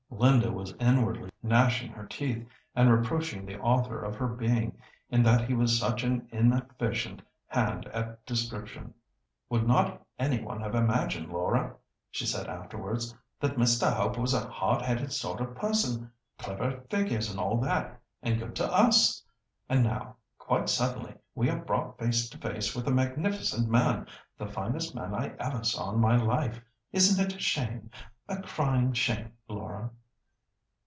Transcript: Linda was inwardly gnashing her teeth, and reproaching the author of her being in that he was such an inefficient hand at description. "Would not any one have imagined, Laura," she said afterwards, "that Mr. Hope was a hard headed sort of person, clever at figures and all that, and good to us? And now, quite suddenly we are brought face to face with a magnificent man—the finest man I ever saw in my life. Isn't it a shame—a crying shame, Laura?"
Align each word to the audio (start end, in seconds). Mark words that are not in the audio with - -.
Linda 0.13 0.51
was 0.51 0.75
inwardly 0.79 1.31
gnashing 1.41 1.93
her 1.93 2.05
teeth, 2.05 2.45
and 2.75 2.91
reproaching 2.91 3.43
the 3.43 3.57
author 3.59 4.03
of 4.03 4.15
her 4.17 4.27
being 4.27 4.77
in 5.09 5.23
that 5.23 5.45
he 5.47 5.55
was 5.55 5.79
such 5.79 6.03
an 6.03 6.27
inefficient 6.31 7.23
hand 7.47 7.87
at 7.87 8.23
description. 8.27 8.93
"Would 9.49 9.65
not 9.67 10.05
any 10.19 10.39
one 10.39 10.61
have 10.61 10.75
imagined, 10.75 11.31
Laura," 11.33 11.75
she 12.11 12.27
said 12.27 12.45
afterwards, 12.47 13.15
"that 13.39 13.55
Mr. 13.55 13.91
Hope 13.91 14.15
was 14.17 14.35
a 14.35 14.47
hard 14.47 14.83
headed 14.83 15.11
sort 15.11 15.41
of 15.41 15.55
person, 15.55 16.11
clever 16.37 16.65
at 16.69 16.89
figures 16.91 17.31
and 17.31 17.39
all 17.39 17.57
that, 17.61 17.99
and 18.21 18.37
good 18.37 18.55
to 18.57 18.71
us? 18.71 19.23
And 19.69 19.81
now, 19.81 20.17
quite 20.37 20.69
suddenly 20.69 21.15
we 21.33 21.49
are 21.49 21.65
brought 21.65 21.97
face 21.97 22.29
to 22.29 22.37
face 22.37 22.75
with 22.75 22.85
a 22.87 22.91
magnificent 22.91 23.67
man—the 23.69 24.47
finest 24.51 24.93
man 24.93 25.15
I 25.15 25.33
ever 25.39 25.63
saw 25.63 25.89
in 25.93 25.99
my 25.99 26.15
life. 26.17 26.59
Isn't 26.91 27.25
it 27.25 27.35
a 27.35 27.39
shame—a 27.39 28.43
crying 28.43 28.93
shame, 28.93 29.31
Laura?" 29.47 29.89